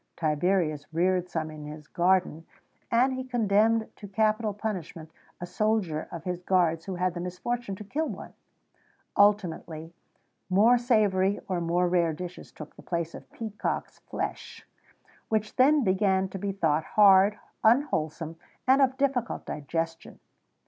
Tiberius 0.17 0.91
reared 0.91 1.29
some 1.29 1.51
in 1.51 1.63
his 1.65 1.87
gardens; 1.87 2.47
and 2.89 3.13
he 3.13 3.23
condemned 3.23 3.87
to 3.97 4.07
capital 4.07 4.51
punishment 4.51 5.11
a 5.39 5.45
soldier 5.45 6.07
of 6.11 6.23
his 6.23 6.39
guards 6.41 6.85
who 6.85 6.95
had 6.95 7.13
the 7.13 7.19
misfortune 7.19 7.75
to 7.75 7.83
kill 7.83 8.07
one.[XVII 8.09 8.33
129] 9.15 9.23
Ultimately, 9.27 9.93
more 10.49 10.79
savoury 10.79 11.39
or 11.47 11.61
more 11.61 11.87
rare 11.87 12.13
dishes 12.13 12.51
took 12.51 12.75
the 12.75 12.81
place 12.81 13.13
of 13.13 13.31
peacocks' 13.31 13.99
flesh, 14.09 14.67
which 15.29 15.55
then 15.57 15.83
began 15.83 16.27
to 16.29 16.39
be 16.39 16.51
thought 16.51 16.83
hard, 16.97 17.37
unwholesome, 17.63 18.37
and 18.67 18.81
of 18.81 18.97
difficult 18.97 19.45
digestion. 19.45 20.19